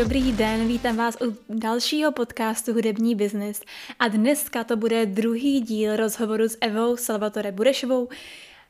Dobrý 0.00 0.32
den, 0.32 0.68
vítám 0.68 0.96
vás 0.96 1.16
u 1.20 1.36
dalšího 1.48 2.12
podcastu 2.12 2.72
Hudební 2.72 3.14
biznis 3.14 3.62
a 3.98 4.08
dneska 4.08 4.64
to 4.64 4.76
bude 4.76 5.06
druhý 5.06 5.60
díl 5.60 5.96
rozhovoru 5.96 6.44
s 6.44 6.58
Evou 6.60 6.96
Salvatore 6.96 7.52
Burešovou. 7.52 8.08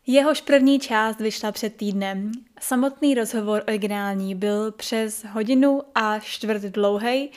Jehož 0.06 0.40
první 0.40 0.80
část 0.80 1.20
vyšla 1.20 1.52
před 1.52 1.76
týdnem. 1.76 2.32
Samotný 2.60 3.14
rozhovor 3.14 3.62
originální 3.68 4.34
byl 4.34 4.72
přes 4.72 5.24
hodinu 5.24 5.82
a 5.94 6.18
čtvrt 6.18 6.62
dlouhý, 6.62 7.30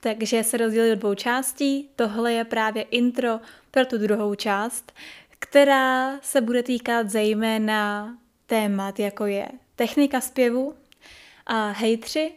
takže 0.00 0.44
se 0.44 0.56
rozdělil 0.56 0.94
do 0.94 1.00
dvou 1.00 1.14
částí. 1.14 1.88
Tohle 1.96 2.32
je 2.32 2.44
právě 2.44 2.82
intro 2.82 3.40
pro 3.70 3.86
tu 3.86 3.98
druhou 3.98 4.34
část, 4.34 4.92
která 5.38 6.20
se 6.20 6.40
bude 6.40 6.62
týkat 6.62 7.10
zejména 7.10 8.14
témat, 8.46 8.98
jako 8.98 9.26
je 9.26 9.48
technika 9.76 10.20
zpěvu 10.20 10.74
a 11.46 11.70
hejtři, 11.70 12.32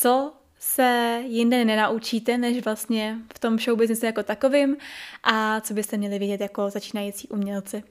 co 0.00 0.32
se 0.58 1.20
jinde 1.26 1.64
nenaučíte, 1.64 2.38
než 2.38 2.64
vlastně 2.64 3.18
v 3.34 3.38
tom 3.38 3.58
showbiznesu 3.58 4.06
jako 4.06 4.22
takovým 4.22 4.76
a 5.22 5.60
co 5.60 5.74
byste 5.74 5.96
měli 5.96 6.18
vědět 6.18 6.40
jako 6.40 6.70
začínající 6.70 7.28
umělci. 7.28 7.82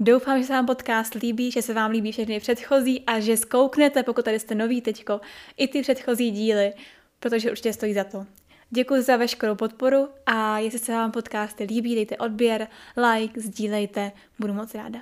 Doufám, 0.00 0.38
že 0.38 0.46
se 0.46 0.52
vám 0.52 0.66
podcast 0.66 1.14
líbí, 1.14 1.50
že 1.50 1.62
se 1.62 1.74
vám 1.74 1.90
líbí 1.90 2.12
všechny 2.12 2.40
předchozí 2.40 3.04
a 3.06 3.20
že 3.20 3.36
zkouknete, 3.36 4.02
pokud 4.02 4.24
tady 4.24 4.38
jste 4.38 4.54
noví 4.54 4.80
teďko, 4.80 5.20
i 5.56 5.68
ty 5.68 5.82
předchozí 5.82 6.30
díly, 6.30 6.72
protože 7.20 7.50
určitě 7.50 7.72
stojí 7.72 7.94
za 7.94 8.04
to. 8.04 8.26
Děkuji 8.70 9.02
za 9.02 9.16
veškerou 9.16 9.54
podporu 9.54 10.08
a 10.26 10.58
jestli 10.58 10.78
se 10.78 10.92
vám 10.92 11.12
podcasty 11.12 11.64
líbí, 11.64 11.94
dejte 11.94 12.16
odběr, 12.16 12.68
like, 12.96 13.40
sdílejte, 13.40 14.12
budu 14.38 14.52
moc 14.52 14.74
ráda. 14.74 14.98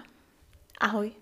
Ahoj. 0.81 1.20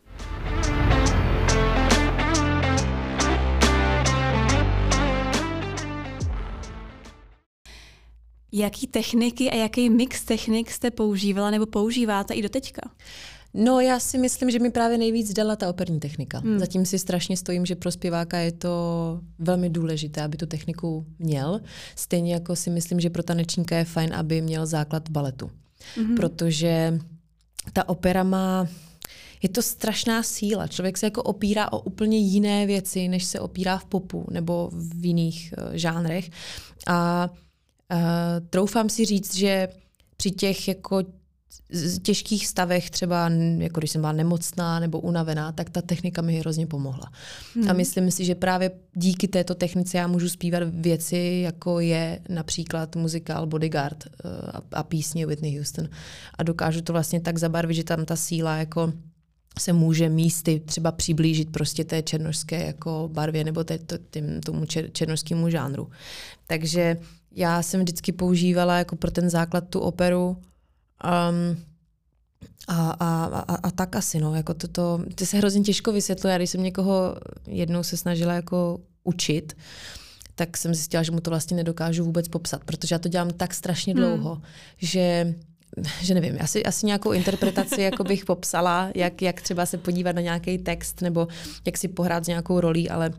Jaký 8.52 8.86
techniky 8.86 9.50
a 9.50 9.54
jaký 9.54 9.90
mix 9.90 10.24
technik 10.24 10.70
jste 10.70 10.90
používala 10.90 11.50
nebo 11.50 11.66
používáte 11.66 12.34
i 12.34 12.42
do 12.42 12.48
teďka? 12.48 12.90
No, 13.54 13.80
já 13.80 14.00
si 14.00 14.18
myslím, 14.18 14.50
že 14.50 14.58
mi 14.58 14.70
právě 14.70 14.98
nejvíc 14.98 15.32
dala 15.32 15.56
ta 15.56 15.68
operní 15.68 16.00
technika. 16.00 16.38
Hmm. 16.38 16.58
Zatím 16.58 16.86
si 16.86 16.98
strašně 16.98 17.36
stojím, 17.36 17.66
že 17.66 17.76
pro 17.76 17.90
zpěváka 17.90 18.38
je 18.38 18.52
to 18.52 18.70
velmi 19.38 19.70
důležité, 19.70 20.22
aby 20.22 20.36
tu 20.36 20.46
techniku 20.46 21.06
měl. 21.18 21.60
Stejně 21.96 22.34
jako 22.34 22.56
si 22.56 22.70
myslím, 22.70 23.00
že 23.00 23.10
pro 23.10 23.22
tanečníka 23.22 23.76
je 23.76 23.84
fajn, 23.84 24.14
aby 24.14 24.40
měl 24.40 24.66
základ 24.66 25.10
baletu. 25.10 25.50
Hmm. 25.96 26.14
Protože 26.14 26.98
ta 27.72 27.88
opera 27.88 28.22
má 28.22 28.66
je 29.42 29.48
to 29.48 29.62
strašná 29.62 30.22
síla. 30.22 30.66
Člověk 30.66 30.98
se 30.98 31.06
jako 31.06 31.22
opírá 31.22 31.72
o 31.72 31.80
úplně 31.80 32.18
jiné 32.18 32.66
věci, 32.66 33.08
než 33.08 33.24
se 33.24 33.40
opírá 33.40 33.78
v 33.78 33.84
popu 33.84 34.26
nebo 34.30 34.70
v 34.72 35.06
jiných 35.06 35.54
uh, 35.58 35.72
žánrech. 35.72 36.30
A 36.86 37.30
uh, 37.92 37.98
troufám 38.50 38.88
si 38.88 39.04
říct, 39.04 39.34
že 39.34 39.68
při 40.16 40.30
těch 40.30 40.68
jako 40.68 41.02
těžkých 42.02 42.46
stavech, 42.46 42.90
třeba 42.90 43.30
jako 43.58 43.80
když 43.80 43.90
jsem 43.90 44.00
byla 44.00 44.12
nemocná 44.12 44.80
nebo 44.80 45.00
unavená, 45.00 45.52
tak 45.52 45.70
ta 45.70 45.82
technika 45.82 46.22
mi 46.22 46.38
hrozně 46.38 46.66
pomohla. 46.66 47.12
Hmm. 47.54 47.70
A 47.70 47.72
myslím 47.72 48.10
si, 48.10 48.24
že 48.24 48.34
právě 48.34 48.70
díky 48.94 49.28
této 49.28 49.54
technice 49.54 49.98
já 49.98 50.06
můžu 50.06 50.28
zpívat 50.28 50.62
věci, 50.72 51.40
jako 51.44 51.80
je 51.80 52.20
například 52.28 52.96
muzikál 52.96 53.46
Bodyguard 53.46 54.04
uh, 54.06 54.30
a, 54.52 54.62
a 54.72 54.82
písně 54.82 55.26
Whitney 55.26 55.56
Houston. 55.56 55.88
A 56.38 56.42
dokážu 56.42 56.82
to 56.82 56.92
vlastně 56.92 57.20
tak 57.20 57.38
zabarvit, 57.38 57.76
že 57.76 57.84
tam 57.84 58.04
ta 58.04 58.16
síla 58.16 58.56
jako 58.56 58.92
se 59.58 59.72
může 59.72 60.08
místy 60.08 60.62
třeba 60.64 60.92
přiblížit 60.92 61.50
prostě 61.50 61.84
té 61.84 62.02
černožské 62.02 62.66
jako 62.66 63.10
barvě 63.12 63.44
nebo 63.44 63.64
té, 63.64 63.78
tím, 64.10 64.40
tomu 64.40 64.66
čer, 64.66 64.90
černožskému 64.92 65.50
žánru. 65.50 65.90
Takže 66.46 66.96
já 67.32 67.62
jsem 67.62 67.80
vždycky 67.80 68.12
používala 68.12 68.78
jako 68.78 68.96
pro 68.96 69.10
ten 69.10 69.30
základ 69.30 69.68
tu 69.68 69.80
operu 69.80 70.36
Um, 71.04 71.56
a, 72.68 72.90
a, 72.90 73.24
a, 73.24 73.54
a 73.54 73.70
tak 73.70 73.96
asi, 73.96 74.20
no, 74.20 74.34
jako 74.34 74.54
to, 74.54 74.68
to, 74.68 75.00
to 75.14 75.26
se 75.26 75.36
hrozně 75.36 75.62
těžko 75.62 75.92
vysvětluje. 75.92 76.32
Já 76.32 76.38
když 76.38 76.50
jsem 76.50 76.62
někoho 76.62 77.16
jednou 77.46 77.82
se 77.82 77.96
snažila 77.96 78.34
jako 78.34 78.80
učit, 79.04 79.56
tak 80.34 80.56
jsem 80.56 80.74
zjistila, 80.74 81.02
že 81.02 81.12
mu 81.12 81.20
to 81.20 81.30
vlastně 81.30 81.56
nedokážu 81.56 82.04
vůbec 82.04 82.28
popsat, 82.28 82.64
protože 82.64 82.94
já 82.94 82.98
to 82.98 83.08
dělám 83.08 83.30
tak 83.30 83.54
strašně 83.54 83.94
hmm. 83.94 84.02
dlouho, 84.02 84.34
hmm. 84.34 84.44
že 84.78 85.34
že 86.00 86.14
nevím, 86.14 86.36
asi, 86.40 86.64
asi 86.64 86.86
nějakou 86.86 87.12
interpretaci 87.12 87.82
jako 87.82 88.04
bych 88.04 88.24
popsala, 88.24 88.90
jak, 88.94 89.22
jak 89.22 89.42
třeba 89.42 89.66
se 89.66 89.78
podívat 89.78 90.16
na 90.16 90.20
nějaký 90.20 90.58
text 90.58 91.00
nebo 91.00 91.28
jak 91.66 91.78
si 91.78 91.88
pohrát 91.88 92.24
s 92.24 92.28
nějakou 92.28 92.60
rolí, 92.60 92.90
ale 92.90 93.10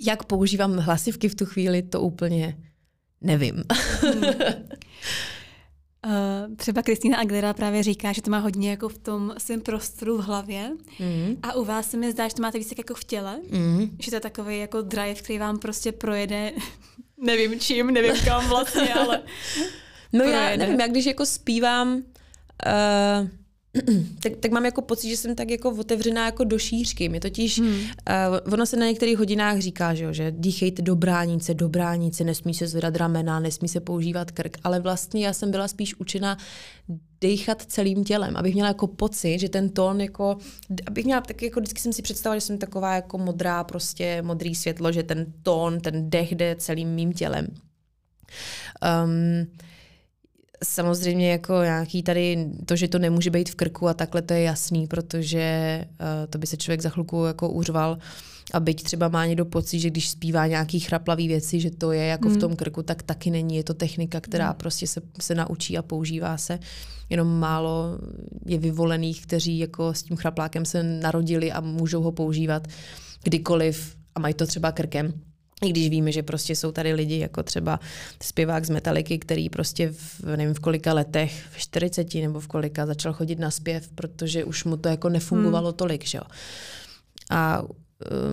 jak 0.00 0.24
používám 0.24 0.78
hlasivky 0.78 1.28
v 1.28 1.34
tu 1.34 1.46
chvíli, 1.46 1.82
to 1.82 2.00
úplně 2.00 2.56
nevím. 3.24 3.64
Hmm. 4.02 4.24
Uh, 4.24 4.32
třeba 6.56 6.82
Kristýna 6.82 7.18
Aguilera 7.18 7.52
právě 7.54 7.82
říká, 7.82 8.12
že 8.12 8.22
to 8.22 8.30
má 8.30 8.38
hodně 8.38 8.70
jako 8.70 8.88
v 8.88 8.98
tom 8.98 9.34
svém 9.38 9.60
prostoru 9.60 10.18
v 10.18 10.24
hlavě 10.24 10.70
mm. 11.00 11.36
a 11.42 11.54
u 11.54 11.64
vás 11.64 11.90
se 11.90 11.96
mi 11.96 12.12
zdá, 12.12 12.28
že 12.28 12.34
to 12.34 12.42
máte 12.42 12.58
víc 12.58 12.72
jako 12.78 12.94
v 12.94 13.04
těle, 13.04 13.38
mm. 13.50 13.96
že 14.00 14.10
to 14.10 14.16
je 14.16 14.20
takový 14.20 14.58
jako 14.58 14.82
drive, 14.82 15.14
který 15.14 15.38
vám 15.38 15.58
prostě 15.58 15.92
projede, 15.92 16.52
nevím 17.18 17.60
čím, 17.60 17.86
nevím 17.86 18.14
kam 18.24 18.48
vlastně, 18.48 18.94
ale 18.94 19.22
No 20.12 20.20
projede. 20.20 20.38
já 20.50 20.56
nevím, 20.56 20.80
já 20.80 20.86
když 20.86 21.06
jako 21.06 21.26
zpívám 21.26 21.94
uh, 21.96 22.02
tak, 24.22 24.32
tak 24.40 24.50
mám 24.50 24.64
jako 24.64 24.82
pocit, 24.82 25.08
že 25.08 25.16
jsem 25.16 25.34
tak 25.34 25.50
jako 25.50 25.70
otevřená 25.70 26.26
jako 26.26 26.44
do 26.44 26.58
šířky. 26.58 27.08
My 27.08 27.20
totiž, 27.20 27.58
hmm. 27.58 27.68
uh, 27.70 28.52
ono 28.52 28.66
se 28.66 28.76
na 28.76 28.86
některých 28.86 29.18
hodinách 29.18 29.58
říká, 29.58 29.94
že, 29.94 30.04
jo, 30.04 30.12
že 30.12 30.32
dýchejte 30.36 30.82
do 30.82 30.96
bránice, 30.96 31.54
do 31.54 31.68
bránice, 31.68 32.24
nesmí 32.24 32.54
se 32.54 32.66
zvedat 32.66 32.96
ramena, 32.96 33.40
nesmí 33.40 33.68
se 33.68 33.80
používat 33.80 34.30
krk, 34.30 34.58
ale 34.64 34.80
vlastně 34.80 35.26
já 35.26 35.32
jsem 35.32 35.50
byla 35.50 35.68
spíš 35.68 35.94
učena 35.94 36.38
dejchat 37.20 37.62
celým 37.62 38.04
tělem, 38.04 38.36
abych 38.36 38.54
měla 38.54 38.68
jako 38.68 38.86
pocit, 38.86 39.38
že 39.38 39.48
ten 39.48 39.68
tón 39.68 40.00
jako, 40.00 40.36
abych 40.86 41.04
měla 41.04 41.20
tak 41.20 41.42
jako 41.42 41.60
vždycky 41.60 41.80
jsem 41.80 41.92
si 41.92 42.02
představila, 42.02 42.36
že 42.36 42.40
jsem 42.40 42.58
taková 42.58 42.94
jako 42.94 43.18
modrá, 43.18 43.64
prostě 43.64 44.22
modrý 44.22 44.54
světlo, 44.54 44.92
že 44.92 45.02
ten 45.02 45.26
tón, 45.42 45.80
ten 45.80 46.10
dech 46.10 46.32
jde 46.32 46.56
celým 46.58 46.88
mým 46.88 47.12
tělem. 47.12 47.46
Um, 49.04 49.46
Samozřejmě 50.64 51.30
jako 51.30 51.62
nějaký 51.62 52.02
tady, 52.02 52.50
to, 52.66 52.76
že 52.76 52.88
to 52.88 52.98
nemůže 52.98 53.30
být 53.30 53.50
v 53.50 53.54
krku 53.54 53.88
a 53.88 53.94
takhle, 53.94 54.22
to 54.22 54.34
je 54.34 54.42
jasný, 54.42 54.86
protože 54.86 55.84
uh, 56.00 56.06
to 56.30 56.38
by 56.38 56.46
se 56.46 56.56
člověk 56.56 56.80
za 56.80 56.88
chvilku 56.88 57.24
jako 57.24 57.48
uřval 57.48 57.98
a 58.52 58.60
byť 58.60 58.82
třeba 58.82 59.08
má 59.08 59.26
někdo 59.26 59.44
pocit, 59.44 59.80
že 59.80 59.90
když 59.90 60.10
zpívá 60.10 60.46
nějaký 60.46 60.80
chraplavý 60.80 61.28
věci, 61.28 61.60
že 61.60 61.70
to 61.70 61.92
je 61.92 62.04
jako 62.04 62.28
hmm. 62.28 62.36
v 62.36 62.40
tom 62.40 62.56
krku, 62.56 62.82
tak 62.82 63.02
taky 63.02 63.30
není. 63.30 63.56
Je 63.56 63.64
to 63.64 63.74
technika, 63.74 64.20
která 64.20 64.46
hmm. 64.46 64.54
prostě 64.54 64.86
se, 64.86 65.00
se 65.20 65.34
naučí 65.34 65.78
a 65.78 65.82
používá 65.82 66.36
se. 66.36 66.58
Jenom 67.10 67.38
málo 67.38 67.98
je 68.46 68.58
vyvolených, 68.58 69.22
kteří 69.22 69.58
jako 69.58 69.94
s 69.94 70.02
tím 70.02 70.16
chraplákem 70.16 70.64
se 70.64 70.82
narodili 70.82 71.52
a 71.52 71.60
můžou 71.60 72.02
ho 72.02 72.12
používat 72.12 72.68
kdykoliv 73.22 73.96
a 74.14 74.20
mají 74.20 74.34
to 74.34 74.46
třeba 74.46 74.72
krkem. 74.72 75.12
I 75.64 75.70
když 75.70 75.88
víme, 75.88 76.12
že 76.12 76.22
prostě 76.22 76.56
jsou 76.56 76.72
tady 76.72 76.92
lidi, 76.92 77.18
jako 77.18 77.42
třeba 77.42 77.80
zpěvák 78.22 78.64
z 78.64 78.70
Metaliky, 78.70 79.18
který 79.18 79.50
prostě 79.50 79.92
v, 79.92 80.36
nevím 80.36 80.54
v 80.54 80.60
kolika 80.60 80.94
letech, 80.94 81.46
v 81.50 81.58
40 81.58 82.14
nebo 82.14 82.40
v 82.40 82.46
kolika, 82.46 82.86
začal 82.86 83.12
chodit 83.12 83.38
na 83.38 83.50
zpěv, 83.50 83.88
protože 83.94 84.44
už 84.44 84.64
mu 84.64 84.76
to 84.76 84.88
jako 84.88 85.08
nefungovalo 85.08 85.68
hmm. 85.68 85.76
tolik, 85.76 86.06
že 86.06 86.18
jo. 86.18 86.24
A 87.30 87.62
uh, 87.62 87.68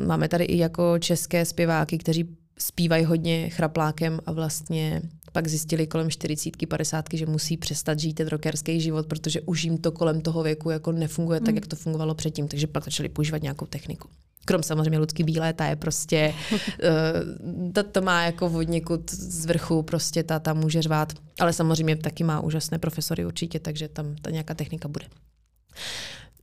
máme 0.06 0.28
tady 0.28 0.44
i 0.44 0.58
jako 0.58 1.00
české 1.00 1.46
zpěváky, 1.46 1.98
kteří 1.98 2.38
zpívají 2.60 3.06
hodně 3.06 3.50
chraplákem 3.50 4.20
a 4.26 4.32
vlastně 4.32 5.02
pak 5.32 5.48
zjistili 5.48 5.88
kolem 5.88 6.10
40, 6.10 6.68
50, 6.70 7.06
že 7.14 7.26
musí 7.26 7.58
přestat 7.58 8.00
žít 8.00 8.14
ten 8.14 8.28
rockerský 8.28 8.82
život, 8.82 9.08
protože 9.08 9.42
už 9.42 9.64
jim 9.64 9.78
to 9.78 9.92
kolem 9.92 10.22
toho 10.22 10.44
věku 10.44 10.70
jako 10.70 10.92
nefunguje 10.92 11.40
hmm. 11.40 11.46
tak, 11.46 11.56
jak 11.56 11.68
to 11.68 11.76
fungovalo 11.76 12.16
předtím, 12.16 12.48
takže 12.48 12.68
pak 12.68 12.86
začali 12.86 13.10
používat 13.10 13.42
nějakou 13.42 13.66
techniku. 13.66 14.10
Krom 14.52 14.64
samozřejmě 14.64 15.00
Ludský 15.00 15.24
bílé, 15.24 15.54
ta 15.54 15.66
je 15.66 15.76
prostě, 15.76 16.34
uh, 16.52 17.72
to, 17.74 17.84
to 17.84 18.02
má 18.02 18.24
jako 18.24 18.50
vodněkud 18.50 19.12
z 19.12 19.46
vrchu, 19.46 19.84
prostě 19.84 20.24
ta, 20.24 20.40
ta 20.40 20.54
může 20.54 20.82
řvát, 20.82 21.14
ale 21.40 21.54
samozřejmě 21.54 21.96
taky 21.96 22.24
má 22.24 22.42
úžasné 22.42 22.80
profesory 22.80 23.26
určitě, 23.26 23.60
takže 23.60 23.88
tam 23.88 24.16
ta 24.22 24.30
nějaká 24.30 24.54
technika 24.54 24.88
bude. 24.88 25.06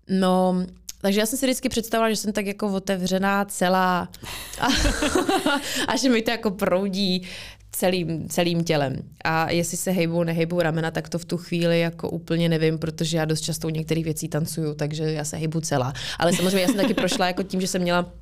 No, 0.09 0.67
takže 1.01 1.21
já 1.21 1.27
jsem 1.27 1.39
si 1.39 1.47
vždycky 1.47 1.69
představila, 1.69 2.11
že 2.11 2.17
jsem 2.17 2.33
tak 2.33 2.47
jako 2.47 2.73
otevřená 2.73 3.45
celá. 3.45 4.09
A, 4.61 4.67
a 5.89 5.97
že 5.97 6.09
mi 6.09 6.23
to 6.23 6.31
jako 6.31 6.51
proudí 6.51 7.29
celým, 7.79 8.29
celým 8.29 8.65
tělem. 8.65 8.97
A 9.25 9.51
jestli 9.51 9.77
se 9.77 9.91
hejbou, 9.91 10.23
nehejbou 10.23 10.61
ramena, 10.61 10.91
tak 10.91 11.09
to 11.09 11.19
v 11.19 11.25
tu 11.25 11.37
chvíli 11.37 11.81
jako 11.81 12.11
úplně 12.11 12.49
nevím, 12.49 12.79
protože 12.79 13.17
já 13.17 13.25
dost 13.25 13.41
často 13.41 13.67
u 13.67 13.71
některých 13.71 14.05
věcí 14.05 14.29
tancuju, 14.29 14.75
takže 14.75 15.13
já 15.13 15.25
se 15.25 15.37
hejbu 15.37 15.61
celá. 15.61 15.93
Ale 16.19 16.33
samozřejmě 16.33 16.61
já 16.61 16.67
jsem 16.67 16.77
taky 16.77 16.95
prošla 16.95 17.27
jako 17.27 17.43
tím, 17.43 17.61
že 17.61 17.67
jsem 17.67 17.83
měla 17.83 18.13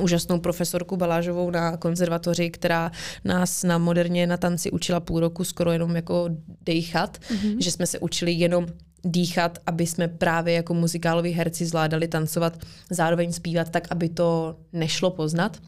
úžasnou 0.00 0.40
profesorku 0.40 0.96
Balážovou 0.96 1.50
na 1.50 1.76
konzervatoři, 1.76 2.50
která 2.50 2.92
nás 3.24 3.62
na 3.62 3.78
moderně 3.78 4.26
na 4.26 4.36
tanci 4.36 4.70
učila 4.70 5.00
půl 5.00 5.20
roku 5.20 5.44
skoro 5.44 5.72
jenom 5.72 5.96
jako 5.96 6.28
dejchat, 6.64 7.18
mm-hmm. 7.18 7.56
že 7.58 7.70
jsme 7.70 7.86
se 7.86 7.98
učili 7.98 8.32
jenom 8.32 8.66
dýchat, 9.04 9.58
aby 9.66 9.86
jsme 9.86 10.08
právě 10.08 10.54
jako 10.54 10.74
muzikáloví 10.74 11.30
herci 11.30 11.66
zvládali 11.66 12.08
tancovat, 12.08 12.58
zároveň 12.90 13.32
zpívat 13.32 13.70
tak, 13.70 13.88
aby 13.90 14.08
to 14.08 14.56
nešlo 14.72 15.10
poznat. 15.10 15.58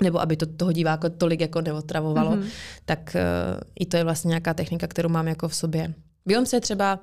Nebo 0.00 0.20
aby 0.20 0.36
to 0.36 0.46
toho 0.46 0.72
diváka 0.72 1.08
tolik 1.08 1.40
jako 1.40 1.60
neotravovalo, 1.60 2.30
mm-hmm. 2.30 2.48
tak 2.84 3.16
uh, 3.16 3.60
i 3.80 3.86
to 3.86 3.96
je 3.96 4.04
vlastně 4.04 4.28
nějaká 4.28 4.54
technika, 4.54 4.86
kterou 4.86 5.08
mám 5.08 5.28
jako 5.28 5.48
v 5.48 5.54
sobě. 5.54 5.94
Beyoncé 6.26 6.60
třeba, 6.60 7.00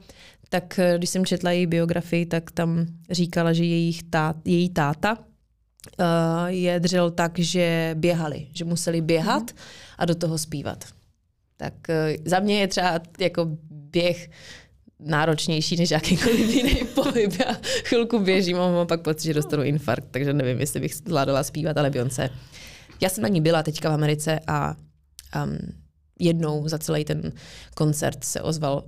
tak 0.50 0.80
uh, 0.80 0.97
když 0.97 1.09
jsem 1.09 1.25
četla 1.25 1.51
její 1.51 1.65
biografii, 1.65 2.25
tak 2.25 2.51
tam 2.51 2.86
říkala, 3.09 3.53
že 3.53 3.63
jejich 3.63 4.03
tát, 4.03 4.36
její 4.45 4.69
táta 4.69 5.18
uh, 5.18 6.06
je 6.47 6.80
dřel 6.80 7.12
tak, 7.12 7.39
že 7.39 7.95
běhali, 8.00 8.47
že 8.53 8.65
museli 8.65 9.01
běhat 9.01 9.44
mm-hmm. 9.44 9.95
a 9.97 10.06
do 10.06 10.15
toho 10.15 10.38
zpívat. 10.38 10.86
Tak 11.57 11.74
uh, 11.89 11.95
za 12.25 12.39
mě 12.39 12.59
je 12.59 12.68
třeba 12.68 13.00
jako 13.19 13.47
běh 13.71 14.30
náročnější 15.00 15.75
než 15.75 15.91
jakýkoliv 15.91 16.53
jiný 16.56 16.75
pohyb. 16.95 17.33
Já 17.39 17.57
chvilku 17.83 18.19
běžím 18.19 18.59
a 18.59 18.71
mám 18.71 18.88
pak 18.88 19.01
pocit, 19.01 19.24
že 19.24 19.33
dostanu 19.33 19.63
infarkt, 19.63 20.07
takže 20.12 20.33
nevím, 20.33 20.59
jestli 20.59 20.80
bych 20.80 20.95
zvládala 20.95 21.44
zpívat, 21.44 21.77
ale 21.77 21.89
Beyoncé 21.89 22.30
já 23.01 23.10
jsem 23.10 23.22
na 23.22 23.28
ní 23.28 23.42
byla 23.42 23.63
teďka 23.63 23.90
v 23.90 23.94
Americe 23.94 24.40
a 24.48 24.75
um, 25.44 25.57
jednou 26.19 26.68
za 26.68 26.78
celý 26.78 27.06
ten 27.06 27.31
koncert 27.75 28.24
se 28.24 28.42
ozval 28.42 28.84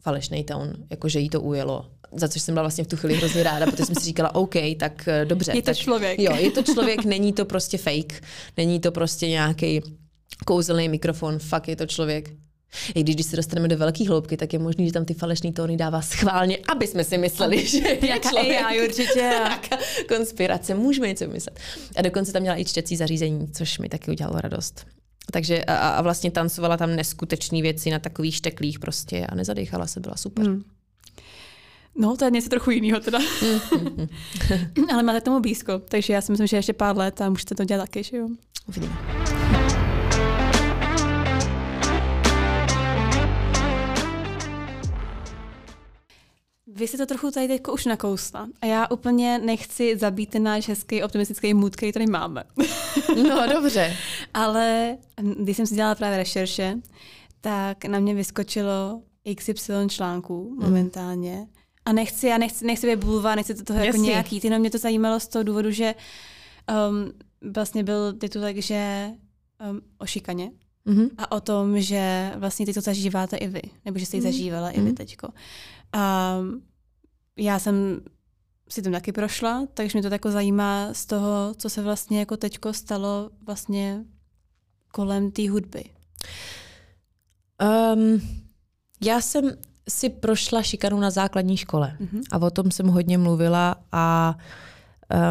falešný 0.00 0.44
tón, 0.44 0.72
jakože 0.90 1.20
jí 1.20 1.28
to 1.28 1.40
ujelo 1.40 1.90
za 2.12 2.28
což 2.28 2.42
jsem 2.42 2.54
byla 2.54 2.62
vlastně 2.62 2.84
v 2.84 2.86
tu 2.86 2.96
chvíli 2.96 3.14
hrozně 3.14 3.42
ráda, 3.42 3.66
protože 3.66 3.84
jsem 3.84 3.94
si 3.94 4.04
říkala, 4.04 4.34
OK, 4.34 4.54
tak 4.78 5.08
eh, 5.08 5.24
dobře. 5.24 5.52
Je 5.54 5.62
to 5.62 5.66
tak, 5.66 5.76
člověk. 5.76 6.18
Jo, 6.20 6.36
je 6.36 6.50
to 6.50 6.62
člověk, 6.62 7.04
není 7.04 7.32
to 7.32 7.44
prostě 7.44 7.78
fake, 7.78 8.22
není 8.56 8.80
to 8.80 8.92
prostě 8.92 9.28
nějaký 9.28 9.80
kouzelný 10.46 10.88
mikrofon, 10.88 11.38
fakt 11.38 11.68
je 11.68 11.76
to 11.76 11.86
člověk. 11.86 12.30
I 12.94 13.02
když, 13.02 13.14
když 13.16 13.26
se 13.26 13.36
dostaneme 13.36 13.68
do 13.68 13.76
velké 13.76 14.08
hloubky, 14.08 14.36
tak 14.36 14.52
je 14.52 14.58
možný, 14.58 14.86
že 14.86 14.92
tam 14.92 15.04
ty 15.04 15.14
falešné 15.14 15.52
tóny 15.52 15.76
dává 15.76 16.02
schválně, 16.02 16.58
aby 16.72 16.86
jsme 16.86 17.04
si 17.04 17.18
mysleli, 17.18 17.66
že 17.66 17.78
je 17.78 18.06
Jaká 18.06 18.30
člověk. 18.30 18.64
AI 18.64 18.88
určitě. 18.88 19.32
Konspirace, 20.08 20.74
můžeme 20.74 21.08
něco 21.08 21.28
myslet. 21.28 21.60
A 21.96 22.02
dokonce 22.02 22.32
tam 22.32 22.42
měla 22.42 22.60
i 22.60 22.64
čtecí 22.64 22.96
zařízení, 22.96 23.48
což 23.52 23.78
mi 23.78 23.88
taky 23.88 24.10
udělalo 24.10 24.40
radost. 24.40 24.86
Takže 25.32 25.64
a, 25.64 25.88
a 25.88 26.02
vlastně 26.02 26.30
tancovala 26.30 26.76
tam 26.76 26.96
neskutečné 26.96 27.62
věci 27.62 27.90
na 27.90 27.98
takových 27.98 28.34
šteklích 28.34 28.78
prostě 28.78 29.26
a 29.26 29.34
nezadechala 29.34 29.86
se, 29.86 30.00
byla 30.00 30.16
super. 30.16 30.46
Hmm. 30.46 30.62
No, 31.98 32.16
to 32.16 32.24
je 32.24 32.30
něco 32.30 32.48
trochu 32.48 32.70
jiného 32.70 33.00
teda. 33.00 33.18
Ale 34.92 35.02
máte 35.02 35.20
tomu 35.20 35.40
blízko, 35.40 35.78
takže 35.78 36.12
já 36.12 36.20
si 36.20 36.32
myslím, 36.32 36.46
že 36.46 36.56
ještě 36.56 36.72
pár 36.72 36.96
let 36.96 37.20
a 37.20 37.30
můžete 37.30 37.54
to 37.54 37.64
dělat 37.64 37.82
taky, 37.82 38.02
že 38.02 38.16
jo? 38.16 38.28
Uvidíme. 38.68 39.45
Vy 46.76 46.88
si 46.88 46.96
to 46.96 47.06
trochu 47.06 47.30
tady 47.30 47.48
teď 47.48 47.60
už 47.72 47.86
nakousla 47.86 48.48
a 48.60 48.66
já 48.66 48.90
úplně 48.90 49.38
nechci 49.38 49.96
zabít 49.96 50.30
ten 50.30 50.42
náš 50.42 50.68
hezký 50.68 51.02
optimistický 51.02 51.54
mood, 51.54 51.76
který 51.76 51.92
tady 51.92 52.06
máme. 52.06 52.44
no 53.28 53.46
dobře. 53.52 53.96
Ale 54.34 54.96
když 55.38 55.56
jsem 55.56 55.66
si 55.66 55.74
dělala 55.74 55.94
právě 55.94 56.18
rešerše, 56.18 56.78
tak 57.40 57.84
na 57.84 57.98
mě 57.98 58.14
vyskočilo 58.14 59.02
XY 59.36 59.72
článků 59.88 60.50
hmm. 60.50 60.64
momentálně. 60.64 61.46
A 61.84 61.92
nechci, 61.92 62.26
já 62.26 62.38
nechci, 62.38 62.66
nechci 62.66 62.86
být 62.86 63.04
bulva, 63.04 63.34
nechci 63.34 63.54
to 63.54 63.64
toho 63.64 63.84
jako 63.84 63.98
nějaký, 63.98 64.40
jenom 64.44 64.60
mě 64.60 64.70
to 64.70 64.78
zajímalo 64.78 65.20
z 65.20 65.28
toho 65.28 65.42
důvodu, 65.42 65.70
že 65.70 65.94
um, 66.90 67.12
vlastně 67.52 67.84
byl 67.84 68.12
titulek, 68.12 68.62
že 68.62 69.10
um, 69.70 69.80
o 69.98 70.06
šikaně. 70.06 70.50
Mm-hmm. 70.86 71.10
A 71.18 71.32
o 71.32 71.40
tom, 71.40 71.80
že 71.80 72.32
vlastně 72.36 72.66
ty 72.66 72.74
to 72.74 72.80
zažíváte 72.80 73.36
i 73.36 73.48
vy, 73.48 73.62
nebo 73.84 73.98
že 73.98 74.06
jste 74.06 74.16
ji 74.16 74.20
mm-hmm. 74.20 74.24
zažívala 74.24 74.70
mm-hmm. 74.70 74.78
i 74.78 74.80
vy 74.80 74.86
mhm. 74.86 74.94
teďko. 74.94 75.28
A 75.96 76.36
já 77.36 77.58
jsem 77.58 78.00
si 78.68 78.82
tím 78.82 78.92
taky 78.92 79.12
prošla, 79.12 79.66
takže 79.74 79.98
mě 79.98 80.02
to 80.02 80.10
tako 80.10 80.30
zajímá 80.30 80.88
z 80.92 81.06
toho, 81.06 81.54
co 81.56 81.70
se 81.70 81.82
vlastně 81.82 82.18
jako 82.18 82.36
teďko 82.36 82.72
stalo 82.72 83.30
vlastně 83.46 84.04
kolem 84.92 85.30
té 85.30 85.50
hudby. 85.50 85.84
Um, 87.94 88.20
já 89.00 89.20
jsem 89.20 89.50
si 89.88 90.08
prošla 90.08 90.62
šikanu 90.62 91.00
na 91.00 91.10
základní 91.10 91.56
škole 91.56 91.96
mm-hmm. 92.00 92.22
a 92.30 92.38
o 92.38 92.50
tom 92.50 92.70
jsem 92.70 92.86
hodně 92.86 93.18
mluvila 93.18 93.76
a 93.92 94.36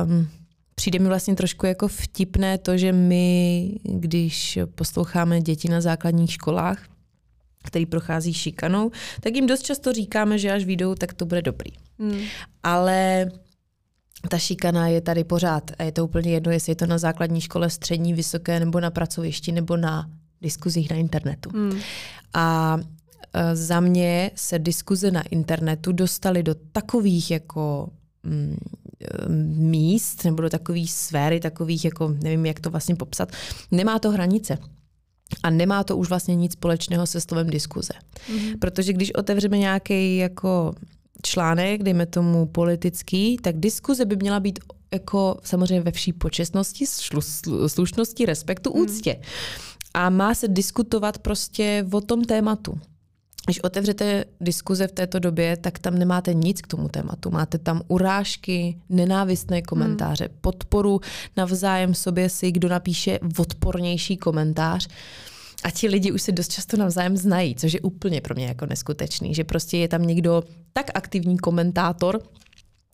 um, 0.05 0.27
přijde 0.75 0.99
mi 0.99 1.07
vlastně 1.07 1.35
trošku 1.35 1.65
jako 1.65 1.87
vtipné 1.87 2.57
to, 2.57 2.77
že 2.77 2.91
my, 2.91 3.71
když 3.83 4.59
posloucháme 4.75 5.41
děti 5.41 5.69
na 5.69 5.81
základních 5.81 6.31
školách, 6.31 6.94
který 7.65 7.85
prochází 7.85 8.33
šikanou, 8.33 8.91
tak 9.21 9.35
jim 9.35 9.47
dost 9.47 9.61
často 9.61 9.93
říkáme, 9.93 10.37
že 10.37 10.51
až 10.51 10.63
vyjdou, 10.65 10.95
tak 10.95 11.13
to 11.13 11.25
bude 11.25 11.41
dobrý. 11.41 11.71
Hmm. 11.99 12.19
Ale 12.63 13.31
ta 14.29 14.37
šikana 14.37 14.87
je 14.87 15.01
tady 15.01 15.23
pořád 15.23 15.71
a 15.77 15.83
je 15.83 15.91
to 15.91 16.05
úplně 16.05 16.31
jedno, 16.31 16.51
jestli 16.51 16.71
je 16.71 16.75
to 16.75 16.85
na 16.85 16.97
základní 16.97 17.41
škole, 17.41 17.69
střední, 17.69 18.13
vysoké, 18.13 18.59
nebo 18.59 18.79
na 18.79 18.91
pracovišti, 18.91 19.51
nebo 19.51 19.77
na 19.77 20.09
diskuzích 20.41 20.89
na 20.89 20.95
internetu. 20.95 21.49
Hmm. 21.53 21.79
A 22.33 22.77
e, 23.33 23.55
za 23.55 23.79
mě 23.79 24.31
se 24.35 24.59
diskuze 24.59 25.11
na 25.11 25.21
internetu 25.21 25.91
dostaly 25.91 26.43
do 26.43 26.55
takových 26.71 27.31
jako 27.31 27.89
mm, 28.23 28.57
e, 29.01 29.29
míst 29.69 30.25
nebo 30.25 30.41
do 30.41 30.49
takových 30.49 30.91
sféry, 30.91 31.39
takových 31.39 31.85
jako, 31.85 32.15
nevím, 32.23 32.45
jak 32.45 32.59
to 32.59 32.69
vlastně 32.69 32.95
popsat. 32.95 33.31
Nemá 33.71 33.99
to 33.99 34.11
hranice. 34.11 34.57
A 35.43 35.49
nemá 35.49 35.83
to 35.83 35.97
už 35.97 36.09
vlastně 36.09 36.35
nic 36.35 36.53
společného 36.53 37.07
se 37.07 37.21
slovem 37.21 37.49
diskuze. 37.49 37.93
Mm-hmm. 37.93 38.59
Protože 38.59 38.93
když 38.93 39.13
otevřeme 39.15 39.57
nějaký 39.57 40.17
jako 40.17 40.75
článek, 41.23 41.83
dejme 41.83 42.05
tomu 42.05 42.45
politický, 42.45 43.37
tak 43.37 43.57
diskuze 43.57 44.05
by 44.05 44.15
měla 44.15 44.39
být 44.39 44.59
jako 44.93 45.37
samozřejmě 45.43 45.81
ve 45.81 45.91
vší 45.91 46.13
počestnosti, 46.13 46.85
slušnosti, 47.67 48.25
respektu, 48.25 48.73
mm. 48.73 48.81
úctě. 48.81 49.19
A 49.93 50.09
má 50.09 50.35
se 50.35 50.47
diskutovat 50.47 51.17
prostě 51.17 51.85
o 51.91 52.01
tom 52.01 52.23
tématu. 52.23 52.79
Když 53.45 53.63
otevřete 53.63 54.25
diskuze 54.41 54.87
v 54.87 54.91
této 54.91 55.19
době, 55.19 55.57
tak 55.57 55.79
tam 55.79 55.97
nemáte 55.97 56.33
nic 56.33 56.61
k 56.61 56.67
tomu 56.67 56.89
tématu. 56.89 57.31
Máte 57.31 57.57
tam 57.57 57.81
urážky, 57.87 58.77
nenávistné 58.89 59.61
komentáře, 59.61 60.25
hmm. 60.25 60.37
podporu 60.41 61.01
navzájem 61.37 61.93
sobě 61.93 62.29
si, 62.29 62.51
kdo 62.51 62.69
napíše 62.69 63.19
odpornější 63.37 64.17
komentář. 64.17 64.87
A 65.63 65.71
ti 65.71 65.87
lidi 65.87 66.11
už 66.11 66.21
se 66.21 66.31
dost 66.31 66.51
často 66.51 66.77
navzájem 66.77 67.17
znají, 67.17 67.55
což 67.55 67.73
je 67.73 67.81
úplně 67.81 68.21
pro 68.21 68.35
mě 68.35 68.45
jako 68.45 68.65
neskutečný, 68.65 69.35
že 69.35 69.43
prostě 69.43 69.77
je 69.77 69.87
tam 69.87 70.01
někdo 70.01 70.43
tak 70.73 70.91
aktivní 70.93 71.37
komentátor, 71.37 72.21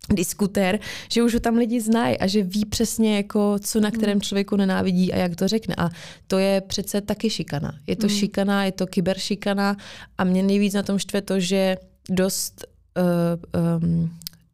diskutér, 0.10 0.80
že 1.10 1.24
už 1.24 1.34
ho 1.34 1.40
tam 1.40 1.56
lidi 1.56 1.82
znají 1.82 2.18
a 2.18 2.28
že 2.28 2.44
ví 2.44 2.66
přesně, 2.66 3.16
jako, 3.16 3.56
co 3.60 3.80
na 3.80 3.92
kterém 3.92 4.14
hmm. 4.14 4.22
člověku 4.22 4.56
nenávidí 4.56 5.14
a 5.14 5.18
jak 5.18 5.36
to 5.36 5.48
řekne. 5.48 5.76
A 5.78 5.90
to 6.28 6.38
je 6.38 6.62
přece 6.62 7.02
taky 7.02 7.30
šikana. 7.30 7.74
Je 7.88 7.96
to 7.96 8.08
mm. 8.08 8.14
šikana, 8.14 8.66
je 8.66 8.72
to 8.72 8.88
kyberšikana 8.88 9.78
a 10.18 10.24
mě 10.24 10.44
nejvíc 10.44 10.74
na 10.74 10.84
tom 10.84 10.98
štve 10.98 11.22
to, 11.22 11.40
že 11.40 11.78
dost 12.10 12.66
uh, 12.98 13.84
um, 13.84 14.12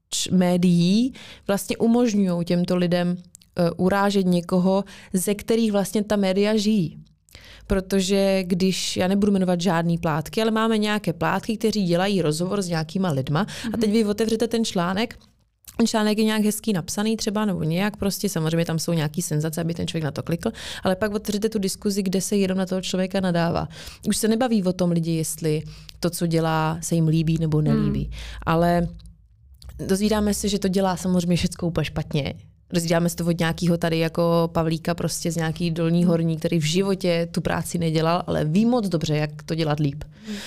č- 0.10 0.32
médií 0.32 1.13
vlastně 1.48 1.77
umožňují 1.77 2.46
těmto 2.46 2.75
lidem 2.75 3.10
uh, 3.10 3.70
urážet 3.86 4.25
někoho, 4.25 4.84
ze 5.13 5.36
kterých 5.36 5.72
vlastně 5.72 6.04
ta 6.04 6.16
média 6.16 6.58
žijí 6.58 7.04
protože 7.68 8.44
když, 8.44 8.98
já 8.98 9.08
nebudu 9.08 9.32
jmenovat 9.32 9.62
žádný 9.62 9.98
plátky, 9.98 10.42
ale 10.42 10.51
máme 10.51 10.77
nějaké 10.77 11.13
plátky, 11.13 11.58
kteří 11.58 11.84
dělají 11.84 12.22
rozhovor 12.22 12.62
s 12.62 12.68
nějakýma 12.68 13.12
lidma 13.12 13.44
mm-hmm. 13.44 13.72
a 13.74 13.77
teď 13.77 13.92
vy 13.92 14.06
otevřete 14.06 14.48
ten 14.48 14.66
článek 14.66 15.18
ten 15.77 15.88
článek 15.88 16.17
je 16.17 16.24
nějak 16.24 16.41
hezký 16.41 16.74
napsaný 16.74 17.17
třeba, 17.17 17.46
nebo 17.46 17.63
nějak 17.63 17.98
prostě, 17.98 18.29
samozřejmě 18.29 18.65
tam 18.65 18.79
jsou 18.79 18.93
nějaký 18.93 19.22
senzace, 19.22 19.62
aby 19.62 19.74
ten 19.74 19.88
člověk 19.88 20.03
na 20.03 20.12
to 20.12 20.24
klikl, 20.24 20.51
ale 20.84 20.96
pak 20.96 21.13
otevřete 21.13 21.50
tu 21.50 21.60
diskuzi, 21.60 22.03
kde 22.03 22.22
se 22.22 22.36
jenom 22.36 22.57
na 22.57 22.65
toho 22.65 22.81
člověka 22.81 23.19
nadává. 23.19 23.67
Už 24.07 24.17
se 24.17 24.27
nebaví 24.27 24.63
o 24.63 24.74
tom 24.74 24.91
lidi, 24.91 25.12
jestli 25.12 25.63
to, 26.00 26.10
co 26.10 26.27
dělá, 26.27 26.77
se 26.81 26.96
jim 26.96 27.07
líbí 27.07 27.38
nebo 27.39 27.62
nelíbí. 27.62 28.03
Hmm. 28.03 28.13
Ale 28.46 28.88
dozvídáme 29.88 30.34
se, 30.34 30.50
že 30.50 30.60
to 30.60 30.67
dělá 30.67 30.98
samozřejmě 30.98 31.36
všechno 31.36 31.67
úplně 31.67 31.86
špatně. 31.86 32.34
Dozvídáme 32.74 33.10
se 33.10 33.15
to 33.15 33.25
od 33.25 33.39
nějakého 33.39 33.77
tady 33.77 34.00
jako 34.00 34.50
Pavlíka 34.53 34.96
prostě 34.96 35.31
z 35.31 35.36
nějaký 35.36 35.72
dolní 35.72 36.05
horní, 36.05 36.38
který 36.38 36.60
v 36.60 36.65
životě 36.65 37.27
tu 37.31 37.41
práci 37.41 37.77
nedělal, 37.77 38.24
ale 38.27 38.46
ví 38.46 38.65
moc 38.65 38.89
dobře, 38.89 39.17
jak 39.17 39.43
to 39.43 39.55
dělat 39.55 39.79
líp. 39.79 40.03
Hmm. 40.27 40.38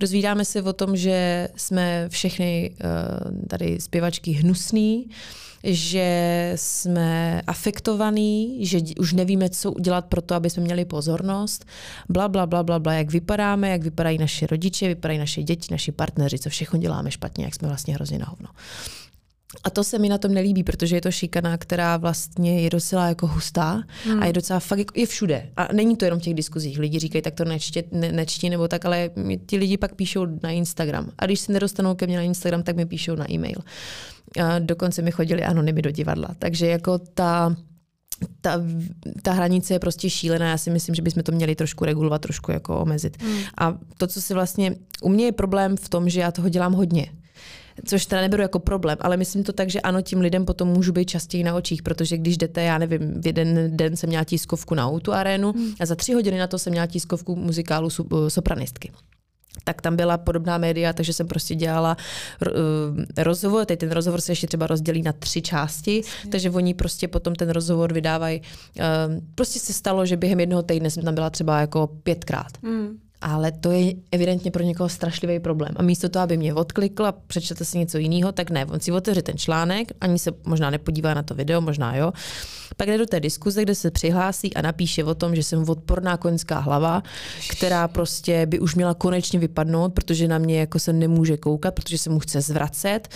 Dozvídáme 0.00 0.44
se 0.44 0.62
o 0.62 0.72
tom, 0.72 0.96
že 0.96 1.48
jsme 1.56 2.08
všechny 2.08 2.74
uh, 2.84 3.46
tady 3.48 3.80
zpěvačky 3.80 4.32
hnusný, 4.32 5.08
že 5.64 6.52
jsme 6.56 7.42
afektovaní, 7.46 8.66
že 8.66 8.80
už 8.98 9.12
nevíme, 9.12 9.50
co 9.50 9.72
udělat 9.72 10.06
pro 10.06 10.22
to, 10.22 10.34
aby 10.34 10.50
jsme 10.50 10.62
měli 10.62 10.84
pozornost, 10.84 11.64
bla, 12.08 12.28
bla, 12.28 12.46
bla, 12.46 12.62
bla, 12.62 12.78
bla, 12.78 12.92
jak 12.92 13.10
vypadáme, 13.10 13.70
jak 13.70 13.82
vypadají 13.82 14.18
naše 14.18 14.46
rodiče, 14.46 14.88
vypadají 14.88 15.18
naše 15.18 15.42
děti, 15.42 15.68
naši 15.70 15.92
partneři, 15.92 16.38
co 16.38 16.50
všechno 16.50 16.78
děláme 16.78 17.10
špatně, 17.10 17.44
jak 17.44 17.54
jsme 17.54 17.68
vlastně 17.68 17.94
hrozně 17.94 18.18
na 18.18 18.26
hovno. 18.26 18.48
A 19.64 19.70
to 19.70 19.84
se 19.84 19.98
mi 19.98 20.08
na 20.08 20.18
tom 20.18 20.34
nelíbí, 20.34 20.64
protože 20.64 20.96
je 20.96 21.00
to 21.00 21.10
šikana, 21.10 21.58
která 21.58 21.96
vlastně 21.96 22.60
je 22.60 22.70
docela 22.70 23.08
jako 23.08 23.26
hustá 23.26 23.82
hmm. 24.04 24.22
a 24.22 24.26
je 24.26 24.32
docela 24.32 24.60
fakt 24.60 24.78
jako, 24.78 24.92
je 24.96 25.06
všude. 25.06 25.48
A 25.56 25.68
není 25.72 25.96
to 25.96 26.04
jenom 26.04 26.20
v 26.20 26.22
těch 26.22 26.34
diskuzích. 26.34 26.78
Lidi 26.78 26.98
říkají, 26.98 27.22
tak 27.22 27.34
to 27.34 27.44
nečtě, 27.44 27.84
ne, 27.92 28.12
nečti 28.12 28.50
nebo 28.50 28.68
tak, 28.68 28.84
ale 28.84 29.10
ti 29.46 29.56
lidi 29.56 29.76
pak 29.76 29.94
píšou 29.94 30.26
na 30.42 30.50
Instagram. 30.50 31.10
A 31.18 31.26
když 31.26 31.40
se 31.40 31.52
nedostanou 31.52 31.94
ke 31.94 32.06
mně 32.06 32.16
na 32.16 32.22
Instagram, 32.22 32.62
tak 32.62 32.76
mi 32.76 32.86
píšou 32.86 33.14
na 33.14 33.32
e-mail. 33.32 33.58
A 34.42 34.58
dokonce 34.58 35.02
mi 35.02 35.10
chodili 35.10 35.44
anonymy 35.44 35.82
do 35.82 35.90
divadla. 35.90 36.28
Takže 36.38 36.66
jako 36.66 36.98
ta 36.98 37.56
ta, 38.40 38.60
ta 39.22 39.32
hranice 39.32 39.74
je 39.74 39.78
prostě 39.78 40.10
šílená. 40.10 40.50
Já 40.50 40.58
si 40.58 40.70
myslím, 40.70 40.94
že 40.94 41.02
bychom 41.02 41.22
to 41.22 41.32
měli 41.32 41.54
trošku 41.54 41.84
regulovat, 41.84 42.22
trošku 42.22 42.52
jako 42.52 42.80
omezit. 42.80 43.22
Hmm. 43.22 43.38
A 43.58 43.78
to, 43.96 44.06
co 44.06 44.22
si 44.22 44.34
vlastně, 44.34 44.74
u 45.02 45.08
mě 45.08 45.24
je 45.24 45.32
problém 45.32 45.76
v 45.76 45.88
tom, 45.88 46.08
že 46.08 46.20
já 46.20 46.30
toho 46.30 46.48
dělám 46.48 46.72
hodně 46.72 47.12
což 47.86 48.06
teda 48.06 48.22
neberu 48.22 48.42
jako 48.42 48.58
problém, 48.58 48.98
ale 49.00 49.16
myslím 49.16 49.42
to 49.44 49.52
tak, 49.52 49.70
že 49.70 49.80
ano, 49.80 50.02
tím 50.02 50.20
lidem 50.20 50.44
potom 50.44 50.68
můžu 50.68 50.92
být 50.92 51.04
častěji 51.04 51.44
na 51.44 51.54
očích, 51.54 51.82
protože 51.82 52.16
když 52.18 52.38
jdete, 52.38 52.62
já 52.62 52.78
nevím, 52.78 53.20
v 53.20 53.26
jeden 53.26 53.76
den 53.76 53.96
jsem 53.96 54.08
měla 54.08 54.24
tiskovku 54.24 54.74
na 54.74 54.88
Outu 54.88 55.12
arénu 55.12 55.52
hmm. 55.52 55.74
a 55.80 55.86
za 55.86 55.94
tři 55.94 56.12
hodiny 56.12 56.38
na 56.38 56.46
to 56.46 56.58
jsem 56.58 56.70
měla 56.70 56.86
tiskovku 56.86 57.36
muzikálu 57.36 57.88
sopranistky 58.28 58.92
tak 59.64 59.82
tam 59.82 59.96
byla 59.96 60.18
podobná 60.18 60.58
média, 60.58 60.92
takže 60.92 61.12
jsem 61.12 61.28
prostě 61.28 61.54
dělala 61.54 61.96
uh, 62.46 63.04
rozhovor, 63.16 63.66
teď 63.66 63.80
ten 63.80 63.90
rozhovor 63.90 64.20
se 64.20 64.32
ještě 64.32 64.46
třeba 64.46 64.66
rozdělí 64.66 65.02
na 65.02 65.12
tři 65.12 65.42
části, 65.42 65.96
Jasně. 65.96 66.30
takže 66.30 66.50
oni 66.50 66.74
prostě 66.74 67.08
potom 67.08 67.34
ten 67.34 67.50
rozhovor 67.50 67.92
vydávají. 67.92 68.40
Uh, 68.40 68.84
prostě 69.34 69.58
se 69.58 69.72
stalo, 69.72 70.06
že 70.06 70.16
během 70.16 70.40
jednoho 70.40 70.62
týdne 70.62 70.90
jsem 70.90 71.02
tam 71.02 71.14
byla 71.14 71.30
třeba 71.30 71.60
jako 71.60 71.86
pětkrát. 71.86 72.52
Mm 72.62 73.03
ale 73.20 73.52
to 73.52 73.70
je 73.70 73.92
evidentně 74.12 74.50
pro 74.50 74.62
někoho 74.62 74.88
strašlivý 74.88 75.40
problém. 75.40 75.72
A 75.76 75.82
místo 75.82 76.08
toho, 76.08 76.22
aby 76.22 76.36
mě 76.36 76.54
odklikl 76.54 77.06
a 77.06 77.12
přečtete 77.12 77.64
si 77.64 77.78
něco 77.78 77.98
jiného, 77.98 78.32
tak 78.32 78.50
ne, 78.50 78.66
on 78.66 78.80
si 78.80 78.92
otevře 78.92 79.22
ten 79.22 79.38
článek, 79.38 79.92
ani 80.00 80.18
se 80.18 80.30
možná 80.44 80.70
nepodívá 80.70 81.14
na 81.14 81.22
to 81.22 81.34
video, 81.34 81.60
možná 81.60 81.96
jo. 81.96 82.12
Pak 82.76 82.88
jde 82.88 82.98
do 82.98 83.06
té 83.06 83.20
diskuze, 83.20 83.62
kde 83.62 83.74
se 83.74 83.90
přihlásí 83.90 84.54
a 84.54 84.62
napíše 84.62 85.04
o 85.04 85.14
tom, 85.14 85.36
že 85.36 85.42
jsem 85.42 85.68
odporná 85.68 86.16
koňská 86.16 86.58
hlava, 86.58 87.02
která 87.50 87.88
prostě 87.88 88.46
by 88.46 88.60
už 88.60 88.74
měla 88.74 88.94
konečně 88.94 89.38
vypadnout, 89.38 89.94
protože 89.94 90.28
na 90.28 90.38
mě 90.38 90.60
jako 90.60 90.78
se 90.78 90.92
nemůže 90.92 91.36
koukat, 91.36 91.74
protože 91.74 91.98
se 91.98 92.10
mu 92.10 92.18
chce 92.18 92.40
zvracet, 92.40 93.08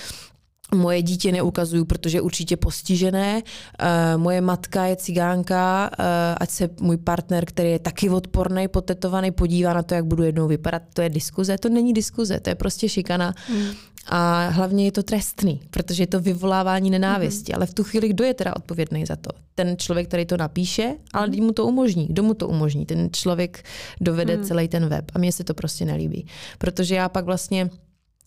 Moje 0.75 1.02
dítě 1.02 1.32
neukazuju, 1.32 1.84
protože 1.84 2.16
je 2.16 2.22
určitě 2.22 2.56
postižené. 2.56 3.42
Uh, 3.42 4.20
moje 4.22 4.40
matka 4.40 4.87
je 4.87 4.96
cigánka, 4.96 5.90
uh, 5.98 6.04
ať 6.40 6.50
se 6.50 6.70
můj 6.80 6.96
partner, 6.96 7.44
který 7.44 7.70
je 7.70 7.78
taky 7.78 8.10
odporný, 8.10 8.68
potetovaný, 8.68 9.30
podívá 9.30 9.72
na 9.72 9.82
to, 9.82 9.94
jak 9.94 10.04
budu 10.04 10.22
jednou 10.22 10.48
vypadat. 10.48 10.82
To 10.94 11.02
je 11.02 11.08
diskuze, 11.08 11.58
to 11.58 11.68
není 11.68 11.92
diskuze, 11.92 12.40
to 12.40 12.50
je 12.50 12.54
prostě 12.54 12.88
šikana. 12.88 13.34
Mm. 13.52 13.64
A 14.08 14.48
hlavně 14.48 14.84
je 14.84 14.92
to 14.92 15.02
trestný, 15.02 15.60
protože 15.70 16.02
je 16.02 16.06
to 16.06 16.20
vyvolávání 16.20 16.90
nenávisti. 16.90 17.52
Mm. 17.52 17.56
Ale 17.56 17.66
v 17.66 17.75
tu 17.75 17.84
chvíli, 17.84 18.08
kdo 18.08 18.25
je 18.25 18.34
teda 18.34 18.56
odpovědný 18.56 19.06
za 19.06 19.16
to? 19.16 19.30
Ten 19.54 19.76
člověk, 19.76 20.08
který 20.08 20.26
to 20.26 20.37
napíše, 20.37 20.94
ale 21.12 21.28
kdo 21.28 21.42
mu 21.42 21.52
to 21.52 21.66
umožní? 21.66 22.06
Kdo 22.06 22.22
mu 22.22 22.34
to 22.34 22.48
umožní? 22.48 22.87
Ten 22.87 23.08
člověk 23.12 23.64
dovede 24.00 24.37
mm. 24.37 24.44
celý 24.44 24.68
ten 24.68 24.88
web. 24.88 25.04
A 25.14 25.18
mně 25.18 25.32
se 25.32 25.44
to 25.44 25.54
prostě 25.54 25.84
nelíbí. 25.84 26.26
Protože 26.58 26.94
já 26.94 27.08
pak 27.08 27.25
vlastně 27.25 27.70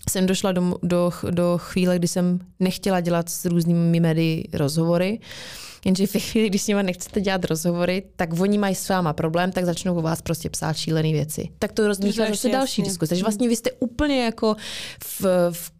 jsem 0.09 0.25
došla 0.25 0.51
do, 0.51 0.75
do, 0.83 1.11
do 1.29 1.57
chvíle, 1.57 1.99
kdy 1.99 2.07
jsem 2.07 2.39
nechtěla 2.59 2.99
dělat 2.99 3.29
s 3.29 3.45
různými 3.45 3.99
médii 3.99 4.47
rozhovory, 4.53 5.19
jenže 5.85 6.07
v 6.07 6.11
chvíli, 6.11 6.49
když 6.49 6.61
s 6.61 6.67
nimi 6.67 6.83
nechcete 6.83 7.21
dělat 7.21 7.45
rozhovory, 7.45 8.03
tak 8.15 8.39
oni 8.39 8.57
mají 8.57 8.75
s 8.75 8.89
váma 8.89 9.13
problém, 9.13 9.51
tak 9.51 9.65
začnou 9.65 9.95
o 9.95 10.01
vás 10.01 10.21
prostě 10.21 10.49
psát 10.49 10.77
šílené 10.77 11.11
věci. 11.11 11.49
Tak 11.59 11.71
to 11.71 11.87
rozmíchá 11.87 12.25
zase 12.29 12.49
další 12.49 12.81
diskuse. 12.81 13.09
Takže 13.09 13.23
vlastně 13.23 13.49
vy 13.49 13.55
jste 13.55 13.71
úplně 13.71 14.25
jako 14.25 14.55
v, 15.03 15.25
v, 15.51 15.71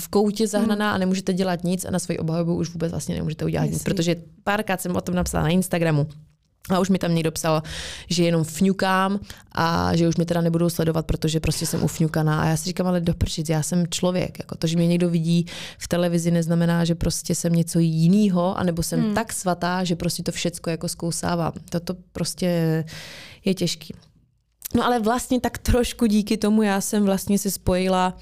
v 0.00 0.08
koutě 0.08 0.48
zahnaná 0.48 0.92
a 0.92 0.98
nemůžete 0.98 1.32
dělat 1.32 1.64
nic 1.64 1.84
a 1.84 1.90
na 1.90 1.98
svoji 1.98 2.18
obhajobu 2.18 2.54
už 2.54 2.70
vůbec 2.70 2.90
vlastně 2.90 3.14
nemůžete 3.14 3.44
udělat 3.44 3.64
Jasný. 3.64 3.74
nic, 3.74 3.82
protože 3.82 4.16
párkrát 4.44 4.80
jsem 4.80 4.96
o 4.96 5.00
tom 5.00 5.14
napsala 5.14 5.44
na 5.44 5.50
Instagramu. 5.50 6.06
A 6.70 6.78
už 6.78 6.88
mi 6.88 6.98
tam 6.98 7.14
někdo 7.14 7.32
psal, 7.32 7.62
že 8.10 8.24
jenom 8.24 8.44
fňukám 8.44 9.20
a 9.52 9.96
že 9.96 10.08
už 10.08 10.16
mě 10.16 10.26
teda 10.26 10.40
nebudou 10.40 10.70
sledovat, 10.70 11.06
protože 11.06 11.40
prostě 11.40 11.66
jsem 11.66 11.84
ufňukaná. 11.84 12.40
A 12.40 12.46
já 12.46 12.56
si 12.56 12.64
říkám, 12.64 12.86
ale 12.86 13.00
doprčit, 13.00 13.48
já 13.50 13.62
jsem 13.62 13.86
člověk. 13.86 14.38
Jako 14.38 14.56
to, 14.56 14.66
že 14.66 14.76
mě 14.76 14.86
někdo 14.86 15.10
vidí 15.10 15.46
v 15.78 15.88
televizi, 15.88 16.30
neznamená, 16.30 16.84
že 16.84 16.94
prostě 16.94 17.34
jsem 17.34 17.52
něco 17.52 17.78
jiného, 17.78 18.58
anebo 18.58 18.82
jsem 18.82 19.00
hmm. 19.00 19.14
tak 19.14 19.32
svatá, 19.32 19.84
že 19.84 19.96
prostě 19.96 20.22
to 20.22 20.32
všecko 20.32 20.70
jako 20.70 20.88
zkousávám. 20.88 21.52
Toto 21.70 21.94
prostě 22.12 22.84
je 23.44 23.54
těžký. 23.54 23.94
No 24.74 24.84
ale 24.84 25.00
vlastně 25.00 25.40
tak 25.40 25.58
trošku 25.58 26.06
díky 26.06 26.36
tomu 26.36 26.62
já 26.62 26.80
jsem 26.80 27.04
vlastně 27.04 27.38
se 27.38 27.50
spojila 27.50 28.14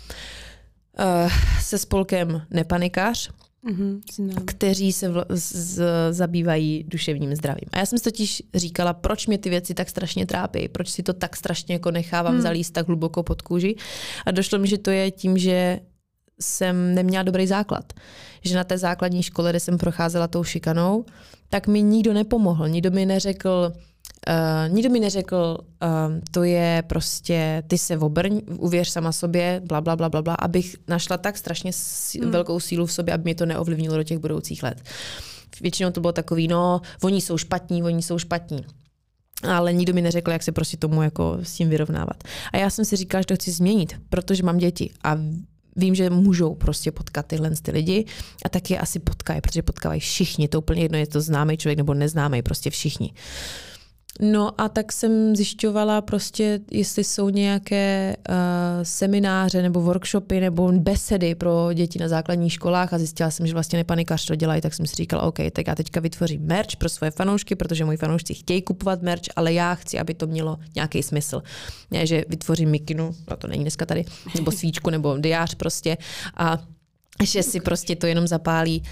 uh, 0.98 1.32
se 1.60 1.78
spolkem 1.78 2.42
Nepanikař, 2.50 3.30
mm-hmm, 3.66 4.00
kteří 4.44 4.92
se 4.92 5.12
vl- 5.12 5.24
z- 5.30 5.82
zabývají 6.10 6.84
duševním 6.88 7.34
zdravím. 7.34 7.68
A 7.72 7.78
já 7.78 7.86
jsem 7.86 7.98
si 7.98 8.04
totiž 8.04 8.42
říkala, 8.54 8.92
proč 8.92 9.26
mě 9.26 9.38
ty 9.38 9.50
věci 9.50 9.74
tak 9.74 9.88
strašně 9.88 10.26
trápí, 10.26 10.68
proč 10.68 10.88
si 10.88 11.02
to 11.02 11.12
tak 11.12 11.36
strašně 11.36 11.74
jako 11.74 11.90
nechávám 11.90 12.34
mm. 12.34 12.40
zalíst 12.40 12.72
tak 12.72 12.86
hluboko 12.86 13.22
pod 13.22 13.42
kůži. 13.42 13.76
A 14.26 14.30
došlo 14.30 14.58
mi, 14.58 14.66
že 14.66 14.78
to 14.78 14.90
je 14.90 15.10
tím, 15.10 15.38
že 15.38 15.80
jsem 16.40 16.94
neměla 16.94 17.22
dobrý 17.22 17.46
základ. 17.46 17.92
Že 18.42 18.56
na 18.56 18.64
té 18.64 18.78
základní 18.78 19.22
škole, 19.22 19.50
kde 19.50 19.60
jsem 19.60 19.78
procházela 19.78 20.28
tou 20.28 20.44
šikanou, 20.44 21.04
tak 21.48 21.66
mi 21.66 21.82
nikdo 21.82 22.12
nepomohl. 22.12 22.68
Nikdo 22.68 22.90
mi 22.90 23.06
neřekl, 23.06 23.72
Uh, 24.28 24.74
nikdo 24.74 24.90
mi 24.90 25.00
neřekl, 25.00 25.58
uh, 25.58 25.88
to 26.30 26.42
je 26.42 26.82
prostě, 26.86 27.62
ty 27.66 27.78
se 27.78 27.98
obrň, 27.98 28.40
uvěř 28.58 28.88
sama 28.88 29.12
sobě, 29.12 29.62
bla, 29.64 29.80
bla, 29.80 29.96
bla, 29.96 30.08
bla, 30.08 30.22
bla, 30.22 30.34
abych 30.34 30.76
našla 30.88 31.16
tak 31.16 31.38
strašně 31.38 31.72
sí, 31.74 32.20
hmm. 32.20 32.30
velkou 32.30 32.60
sílu 32.60 32.86
v 32.86 32.92
sobě, 32.92 33.14
aby 33.14 33.24
mě 33.24 33.34
to 33.34 33.46
neovlivnilo 33.46 33.96
do 33.96 34.02
těch 34.02 34.18
budoucích 34.18 34.62
let. 34.62 34.82
Většinou 35.60 35.90
to 35.90 36.00
bylo 36.00 36.12
takový, 36.12 36.48
no, 36.48 36.80
oni 37.02 37.20
jsou 37.20 37.38
špatní, 37.38 37.82
oni 37.82 38.02
jsou 38.02 38.18
špatní. 38.18 38.64
Ale 39.42 39.72
nikdo 39.72 39.92
mi 39.92 40.02
neřekl, 40.02 40.30
jak 40.30 40.42
se 40.42 40.52
prostě 40.52 40.76
tomu 40.76 41.02
jako 41.02 41.38
s 41.42 41.54
tím 41.54 41.68
vyrovnávat. 41.68 42.24
A 42.52 42.56
já 42.56 42.70
jsem 42.70 42.84
si 42.84 42.96
říkala, 42.96 43.22
že 43.22 43.26
to 43.26 43.34
chci 43.34 43.50
změnit, 43.50 43.96
protože 44.08 44.42
mám 44.42 44.58
děti 44.58 44.90
a 45.04 45.18
vím, 45.76 45.94
že 45.94 46.10
můžou 46.10 46.54
prostě 46.54 46.92
potkat 46.92 47.26
tyhle 47.26 47.50
ty 47.62 47.70
lidi 47.70 48.04
a 48.44 48.48
tak 48.48 48.70
je 48.70 48.78
asi 48.78 48.98
potkají, 48.98 49.40
protože 49.40 49.62
potkávají 49.62 50.00
všichni. 50.00 50.48
To 50.48 50.58
úplně 50.58 50.82
jedno, 50.82 50.98
je 50.98 51.06
to 51.06 51.20
známý 51.20 51.56
člověk 51.56 51.78
nebo 51.78 51.94
neznámý, 51.94 52.42
prostě 52.42 52.70
všichni. 52.70 53.10
Uh, 53.10 53.73
No 54.20 54.60
a 54.60 54.68
tak 54.68 54.92
jsem 54.92 55.36
zjišťovala 55.36 56.00
prostě, 56.00 56.60
jestli 56.70 57.04
jsou 57.04 57.28
nějaké 57.28 58.16
uh, 58.28 58.34
semináře 58.82 59.62
nebo 59.62 59.80
workshopy 59.80 60.40
nebo 60.40 60.72
besedy 60.72 61.34
pro 61.34 61.72
děti 61.72 61.98
na 61.98 62.08
základních 62.08 62.52
školách 62.52 62.92
a 62.92 62.98
zjistila 62.98 63.30
jsem, 63.30 63.46
že 63.46 63.52
vlastně 63.52 63.76
nepanikař 63.76 64.26
to 64.26 64.34
dělají, 64.34 64.60
tak 64.60 64.74
jsem 64.74 64.86
si 64.86 64.96
říkala, 64.96 65.22
OK, 65.22 65.38
tak 65.52 65.66
já 65.66 65.74
teďka 65.74 66.00
vytvořím 66.00 66.42
merch 66.42 66.76
pro 66.78 66.88
svoje 66.88 67.10
fanoušky, 67.10 67.54
protože 67.54 67.84
moji 67.84 67.96
fanoušci 67.96 68.34
chtějí 68.34 68.62
kupovat 68.62 69.02
merch, 69.02 69.22
ale 69.36 69.52
já 69.52 69.74
chci, 69.74 69.98
aby 69.98 70.14
to 70.14 70.26
mělo 70.26 70.58
nějaký 70.74 71.02
smysl. 71.02 71.42
Ne, 71.90 72.06
že 72.06 72.24
vytvořím 72.28 72.70
mikinu, 72.70 73.14
a 73.28 73.36
to 73.36 73.46
není 73.46 73.64
dneska 73.64 73.86
tady, 73.86 74.04
nebo 74.34 74.50
svíčku, 74.50 74.90
nebo 74.90 75.18
diář 75.18 75.54
prostě 75.54 75.96
a 76.36 76.58
že 77.24 77.42
si 77.42 77.60
prostě 77.60 77.96
to 77.96 78.06
jenom 78.06 78.26
zapálí 78.26 78.82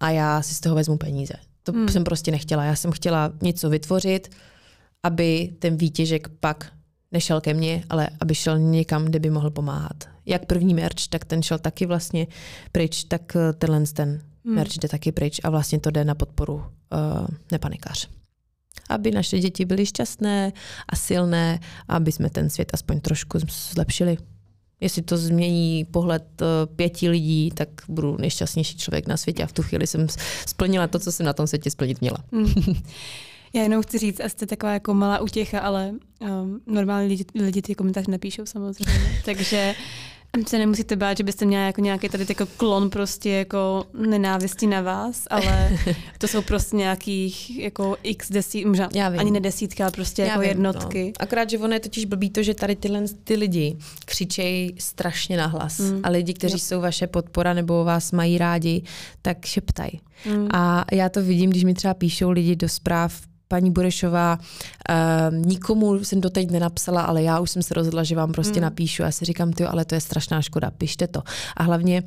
a 0.00 0.10
já 0.10 0.42
si 0.42 0.54
z 0.54 0.60
toho 0.60 0.74
vezmu 0.74 0.96
peníze. 0.96 1.34
To 1.72 1.72
hmm. 1.72 1.88
jsem 1.88 2.04
prostě 2.04 2.30
nechtěla. 2.30 2.64
Já 2.64 2.76
jsem 2.76 2.92
chtěla 2.92 3.32
něco 3.42 3.70
vytvořit, 3.70 4.34
aby 5.02 5.52
ten 5.58 5.76
výtěžek 5.76 6.28
pak 6.28 6.72
nešel 7.12 7.40
ke 7.40 7.54
mně, 7.54 7.84
ale 7.90 8.08
aby 8.20 8.34
šel 8.34 8.58
někam, 8.58 9.04
kde 9.04 9.18
by 9.18 9.30
mohl 9.30 9.50
pomáhat. 9.50 10.04
Jak 10.26 10.46
první 10.46 10.74
merch, 10.74 11.08
tak 11.10 11.24
ten 11.24 11.42
šel 11.42 11.58
taky 11.58 11.86
vlastně 11.86 12.26
pryč, 12.72 13.04
tak 13.04 13.36
eh, 13.36 13.52
tenhle 13.52 13.82
ten 13.86 14.22
hmm. 14.44 14.54
merch 14.54 14.78
jde 14.78 14.88
taky 14.88 15.12
pryč 15.12 15.40
a 15.44 15.50
vlastně 15.50 15.80
to 15.80 15.90
jde 15.90 16.04
na 16.04 16.14
podporu 16.14 16.54
uh, 16.54 17.26
nepanikař. 17.52 18.08
Aby 18.88 19.10
naše 19.10 19.38
děti 19.38 19.64
byly 19.64 19.86
šťastné 19.86 20.52
a 20.88 20.96
silné, 20.96 21.60
aby 21.88 22.12
jsme 22.12 22.30
ten 22.30 22.50
svět 22.50 22.70
aspoň 22.74 23.00
trošku 23.00 23.38
zlepšili. 23.72 24.16
Jestli 24.80 25.02
to 25.02 25.16
změní 25.16 25.84
pohled 25.84 26.24
uh, 26.40 26.46
pěti 26.76 27.08
lidí, 27.08 27.50
tak 27.54 27.68
budu 27.88 28.16
nejšťastnější 28.16 28.76
člověk 28.76 29.06
na 29.06 29.16
světě 29.16 29.42
a 29.42 29.46
v 29.46 29.52
tu 29.52 29.62
chvíli 29.62 29.86
jsem 29.86 30.06
splnila 30.46 30.86
to, 30.86 30.98
co 30.98 31.12
jsem 31.12 31.26
na 31.26 31.32
tom 31.32 31.46
světě 31.46 31.70
splnit 31.70 32.00
měla. 32.00 32.18
Hmm. 32.32 32.74
Já 33.54 33.62
jenom 33.62 33.82
chci 33.82 33.98
říct, 33.98 34.20
a 34.20 34.28
jste 34.28 34.46
taková 34.46 34.72
jako 34.72 34.94
malá 34.94 35.18
utěcha, 35.18 35.60
ale 35.60 35.92
um, 36.20 36.60
normální 36.66 37.08
lidi, 37.08 37.24
lidi 37.34 37.62
ty 37.62 37.74
komentáře 37.74 38.10
napíšou 38.10 38.46
samozřejmě. 38.46 39.20
Takže 39.24 39.74
se 40.46 40.58
nemusíte 40.58 40.96
bát, 40.96 41.16
že 41.16 41.24
byste 41.24 41.44
měla 41.44 41.64
jako 41.64 41.80
nějaký 41.80 42.08
tady 42.08 42.26
jako 42.28 42.46
klon 42.46 42.90
prostě 42.90 43.30
jako 43.30 43.84
nenávistí 44.06 44.66
na 44.66 44.80
vás, 44.80 45.24
ale 45.30 45.78
to 46.18 46.28
jsou 46.28 46.42
prostě 46.42 46.76
nějakých 46.76 47.58
jako 47.58 47.96
x 48.02 48.30
desít, 48.30 48.66
možná 48.66 48.88
Já 48.94 49.08
vím. 49.08 49.20
ani 49.20 49.30
ne 49.30 49.40
desítka, 49.40 49.84
ale 49.84 49.92
prostě 49.92 50.22
Já 50.22 50.28
jako 50.28 50.40
vím, 50.40 50.48
jednotky. 50.48 51.04
No. 51.04 51.12
Akorát, 51.18 51.50
že 51.50 51.58
ono 51.58 51.74
je 51.74 51.80
totiž 51.80 52.04
blbý 52.04 52.30
to, 52.30 52.42
že 52.42 52.54
tady 52.54 52.76
tyhle 52.76 53.02
ty 53.24 53.34
lidi 53.34 53.76
křičejí 54.04 54.74
strašně 54.78 55.36
nahlas 55.36 55.78
mm. 55.78 56.00
a 56.02 56.08
lidi, 56.10 56.34
kteří 56.34 56.54
jo. 56.54 56.58
jsou 56.58 56.80
vaše 56.80 57.06
podpora 57.06 57.54
nebo 57.54 57.84
vás 57.84 58.12
mají 58.12 58.38
rádi, 58.38 58.82
tak 59.22 59.44
šeptají. 59.44 60.00
Mm. 60.26 60.48
A 60.52 60.84
já 60.92 61.08
to 61.08 61.22
vidím, 61.22 61.50
když 61.50 61.64
mi 61.64 61.74
třeba 61.74 61.94
píšou 61.94 62.30
lidi 62.30 62.56
do 62.56 62.68
zpráv 62.68 63.20
paní 63.48 63.70
Burešová, 63.70 64.38
uh, 64.38 65.46
nikomu 65.46 66.04
jsem 66.04 66.20
to 66.20 66.30
teď 66.30 66.50
nenapsala, 66.50 67.02
ale 67.02 67.22
já 67.22 67.40
už 67.40 67.50
jsem 67.50 67.62
se 67.62 67.74
rozhodla, 67.74 68.04
že 68.04 68.16
vám 68.16 68.32
prostě 68.32 68.60
mm. 68.60 68.62
napíšu. 68.62 69.02
Já 69.02 69.10
si 69.10 69.24
říkám, 69.24 69.52
ty, 69.52 69.64
ale 69.64 69.84
to 69.84 69.94
je 69.94 70.00
strašná 70.00 70.42
škoda, 70.42 70.70
pište 70.70 71.06
to. 71.06 71.22
A 71.56 71.62
hlavně 71.62 72.02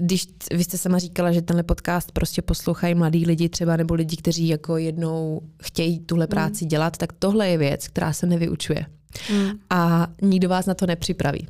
když 0.00 0.26
vy 0.54 0.64
jste 0.64 0.78
sama 0.78 0.98
říkala, 0.98 1.32
že 1.32 1.42
tenhle 1.42 1.62
podcast 1.62 2.12
prostě 2.12 2.42
poslouchají 2.42 2.94
mladí 2.94 3.26
lidi 3.26 3.48
třeba, 3.48 3.76
nebo 3.76 3.94
lidi, 3.94 4.16
kteří 4.16 4.48
jako 4.48 4.76
jednou 4.76 5.42
chtějí 5.62 6.00
tuhle 6.00 6.24
hmm. 6.24 6.30
práci 6.30 6.64
mm. 6.64 6.68
dělat, 6.68 6.96
tak 6.96 7.12
tohle 7.12 7.48
je 7.48 7.58
věc, 7.58 7.88
která 7.88 8.12
se 8.12 8.26
nevyučuje. 8.26 8.86
Mm. 9.32 9.50
A 9.70 10.06
nikdo 10.22 10.48
vás 10.48 10.66
na 10.66 10.74
to 10.74 10.86
nepřipraví. 10.86 11.48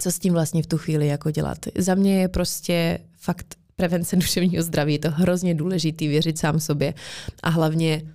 Co 0.00 0.12
s 0.12 0.18
tím 0.18 0.32
vlastně 0.32 0.62
v 0.62 0.66
tu 0.66 0.78
chvíli 0.78 1.06
jako 1.06 1.30
dělat? 1.30 1.58
Za 1.78 1.94
mě 1.94 2.20
je 2.20 2.28
prostě 2.28 2.98
fakt 3.18 3.54
prevence 3.76 4.16
duševního 4.16 4.62
zdraví. 4.62 4.92
Je 4.92 4.98
to 4.98 5.10
hrozně 5.10 5.54
důležitý 5.54 6.08
věřit 6.08 6.38
sám 6.38 6.60
sobě 6.60 6.94
a 7.42 7.48
hlavně 7.48 8.02
uh, 8.02 8.10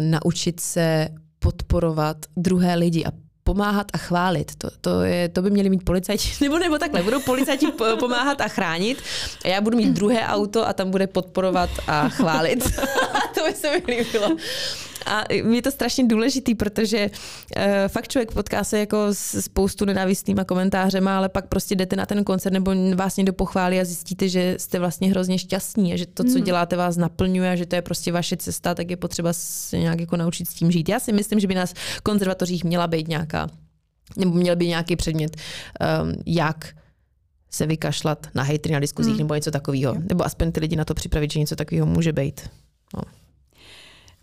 naučit 0.00 0.60
se 0.60 1.08
podporovat 1.38 2.16
druhé 2.36 2.74
lidi 2.74 3.04
a 3.04 3.12
pomáhat 3.44 3.86
a 3.92 3.98
chválit. 3.98 4.52
To, 4.58 4.68
to, 4.80 5.02
je, 5.02 5.28
to 5.28 5.42
by 5.42 5.50
měli 5.50 5.70
mít 5.70 5.84
policajti, 5.84 6.28
nebo, 6.40 6.58
nebo 6.58 6.78
takhle, 6.78 7.02
budou 7.02 7.20
policajti 7.20 7.66
pomáhat 7.98 8.40
a 8.40 8.48
chránit 8.48 9.02
a 9.44 9.48
já 9.48 9.60
budu 9.60 9.76
mít 9.76 9.90
druhé 9.90 10.26
auto 10.26 10.68
a 10.68 10.72
tam 10.72 10.90
bude 10.90 11.06
podporovat 11.06 11.70
a 11.86 12.08
chválit. 12.08 12.64
to 13.34 13.44
by 13.46 13.52
se 13.52 13.70
mi 13.70 13.82
líbilo. 13.96 14.36
A 15.06 15.24
je 15.52 15.62
to 15.62 15.70
strašně 15.70 16.04
důležitý, 16.06 16.54
protože 16.54 17.10
uh, 17.10 17.62
fakt 17.88 18.08
člověk 18.08 18.32
potká 18.32 18.64
se 18.64 18.78
jako 18.78 19.06
s 19.12 19.40
spoustu 19.40 19.84
nenávistnýma 19.84 20.44
komentářema, 20.44 21.16
ale 21.16 21.28
pak 21.28 21.46
prostě 21.46 21.74
jdete 21.74 21.96
na 21.96 22.06
ten 22.06 22.24
koncert 22.24 22.52
nebo 22.52 22.72
vás 22.94 23.16
někdo 23.16 23.32
pochválí 23.32 23.80
a 23.80 23.84
zjistíte, 23.84 24.28
že 24.28 24.56
jste 24.58 24.78
vlastně 24.78 25.10
hrozně 25.10 25.38
šťastní 25.38 25.92
a 25.92 25.96
že 25.96 26.06
to, 26.06 26.24
co 26.24 26.34
hmm. 26.34 26.44
děláte, 26.44 26.76
vás 26.76 26.96
naplňuje 26.96 27.50
a 27.50 27.56
že 27.56 27.66
to 27.66 27.76
je 27.76 27.82
prostě 27.82 28.12
vaše 28.12 28.36
cesta, 28.36 28.74
tak 28.74 28.90
je 28.90 28.96
potřeba 28.96 29.32
se 29.32 29.78
nějak 29.78 30.00
jako 30.00 30.16
naučit 30.16 30.48
s 30.48 30.54
tím 30.54 30.70
žít. 30.70 30.88
Já 30.88 31.00
si 31.00 31.12
myslím, 31.12 31.40
že 31.40 31.46
by 31.46 31.54
nás 31.54 31.74
konzervatořích 32.02 32.64
měla 32.64 32.86
být 32.86 33.08
nějaká, 33.08 33.48
nebo 34.16 34.32
měl 34.32 34.56
by 34.56 34.68
nějaký 34.68 34.96
předmět, 34.96 35.36
um, 35.36 36.14
jak 36.26 36.74
se 37.50 37.66
vykašlat 37.66 38.26
na 38.34 38.42
hejtry 38.42 38.72
na 38.72 38.80
diskuzích 38.80 39.12
hmm. 39.12 39.18
nebo 39.18 39.34
něco 39.34 39.50
takového. 39.50 39.94
Nebo 40.08 40.24
aspoň 40.24 40.52
ty 40.52 40.60
lidi 40.60 40.76
na 40.76 40.84
to 40.84 40.94
připravit, 40.94 41.32
že 41.32 41.40
něco 41.40 41.56
takového 41.56 41.86
může 41.86 42.12
být. 42.12 42.40
No. 42.96 43.02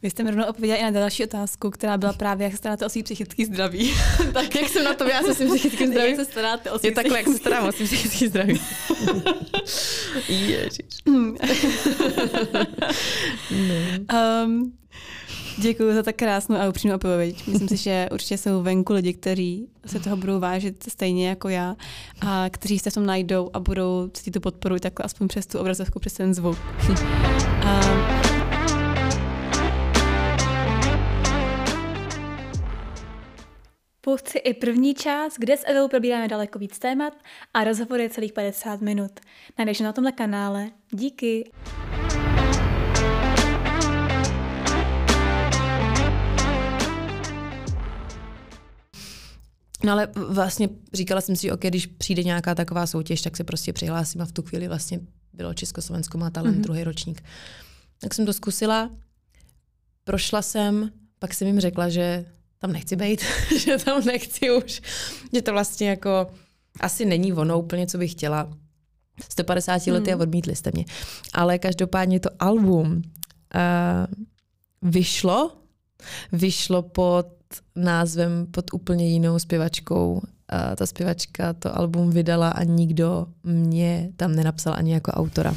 Vy 0.01 0.09
jste 0.09 0.23
mi 0.23 0.29
rovnou 0.29 0.45
odpověděla 0.45 0.79
i 0.79 0.83
na 0.83 0.99
další 0.99 1.23
otázku, 1.23 1.69
která 1.69 1.97
byla 1.97 2.13
právě, 2.13 2.43
jak 2.43 2.53
se 2.53 2.57
staráte 2.57 2.85
o 2.85 2.89
svý 2.89 3.03
psychický 3.03 3.45
zdraví. 3.45 3.93
tak 4.33 4.55
jak 4.55 4.69
jsem 4.69 4.83
na 4.83 4.93
to, 4.93 5.07
já 5.07 5.23
se 5.23 5.33
svým 5.33 5.49
psychickým 5.49 5.87
zdraví. 5.87 6.09
Jak 6.17 6.19
se 6.19 6.25
staráte 6.25 6.71
o 6.71 6.79
svý 6.79 6.89
Je 6.89 6.95
takhle, 6.95 7.17
jak 7.17 7.27
se 7.27 7.37
starám 7.37 7.67
o 7.67 7.71
svým 7.71 7.87
psychický 7.87 8.27
zdraví. 8.27 8.61
Ježiš. 10.29 10.85
um, 11.05 11.37
Děkuji 15.59 15.93
za 15.93 16.03
tak 16.03 16.15
krásnou 16.15 16.55
a 16.55 16.69
upřímnou 16.69 16.95
odpověď. 16.95 17.47
Myslím 17.47 17.67
si, 17.67 17.77
že 17.77 18.07
určitě 18.11 18.37
jsou 18.37 18.63
venku 18.63 18.93
lidi, 18.93 19.13
kteří 19.13 19.67
se 19.85 19.99
toho 19.99 20.17
budou 20.17 20.39
vážit 20.39 20.83
stejně 20.89 21.29
jako 21.29 21.49
já 21.49 21.75
a 22.21 22.45
kteří 22.49 22.79
se 22.79 22.89
v 22.89 22.93
tom 22.93 23.05
najdou 23.05 23.49
a 23.53 23.59
budou 23.59 24.09
cítit 24.13 24.31
tu 24.31 24.39
podporu 24.39 24.79
takhle 24.79 25.03
aspoň 25.03 25.27
přes 25.27 25.47
tu 25.47 25.59
obrazovku, 25.59 25.99
přes 25.99 26.13
ten 26.13 26.33
zvuk. 26.33 26.57
um, 26.89 28.16
Si 34.25 34.37
i 34.37 34.53
první 34.53 34.93
část, 34.93 35.33
kde 35.37 35.57
s 35.57 35.65
Evou 35.65 35.87
probíráme 35.87 36.27
daleko 36.27 36.59
víc 36.59 36.79
témat 36.79 37.13
a 37.53 37.63
rozhovor 37.63 37.99
je 37.99 38.09
celých 38.09 38.33
50 38.33 38.81
minut. 38.81 39.11
Najdeš 39.57 39.79
na 39.79 39.93
tomhle 39.93 40.11
kanále. 40.11 40.69
Díky. 40.91 41.51
No 49.83 49.91
ale 49.91 50.07
vlastně 50.15 50.69
říkala 50.93 51.21
jsem 51.21 51.35
si, 51.35 51.51
OK, 51.51 51.59
když 51.59 51.85
přijde 51.85 52.23
nějaká 52.23 52.55
taková 52.55 52.87
soutěž, 52.87 53.21
tak 53.21 53.37
se 53.37 53.43
prostě 53.43 53.73
přihlásím 53.73 54.21
a 54.21 54.25
v 54.25 54.31
tu 54.31 54.41
chvíli 54.41 54.67
vlastně 54.67 54.99
bylo 55.33 55.53
Československo 55.53 56.17
má 56.17 56.29
talent 56.29 56.57
mm-hmm. 56.57 56.61
druhý 56.61 56.83
ročník. 56.83 57.23
Tak 58.01 58.13
jsem 58.13 58.25
to 58.25 58.33
zkusila, 58.33 58.91
prošla 60.03 60.41
jsem, 60.41 60.91
pak 61.19 61.33
jsem 61.33 61.47
jim 61.47 61.59
řekla, 61.59 61.89
že 61.89 62.25
tam 62.59 62.71
nechci 62.71 62.95
být, 62.95 63.21
že 63.59 63.77
tam 63.77 64.05
nechci 64.05 64.51
už, 64.51 64.81
že 65.33 65.41
to 65.41 65.51
vlastně 65.51 65.89
jako 65.89 66.27
asi 66.79 67.05
není 67.05 67.33
ono 67.33 67.59
úplně, 67.59 67.87
co 67.87 67.97
bych 67.97 68.11
chtěla. 68.11 68.49
150 69.29 69.85
hmm. 69.85 69.93
lety 69.93 70.13
a 70.13 70.17
odmítli 70.17 70.55
jste 70.55 70.71
mě. 70.73 70.85
Ale 71.33 71.59
každopádně 71.59 72.19
to 72.19 72.29
album 72.39 72.87
uh, 72.91 73.01
vyšlo, 74.81 75.51
vyšlo 76.31 76.81
pod 76.81 77.27
názvem, 77.75 78.47
pod 78.51 78.73
úplně 78.73 79.09
jinou 79.09 79.39
zpěvačkou. 79.39 80.11
Uh, 80.13 80.75
ta 80.75 80.85
zpěvačka 80.85 81.53
to 81.53 81.77
album 81.77 82.09
vydala 82.09 82.49
a 82.49 82.63
nikdo 82.63 83.27
mě 83.43 84.09
tam 84.15 84.35
nenapsal 84.35 84.73
ani 84.77 84.93
jako 84.93 85.11
autora. 85.11 85.55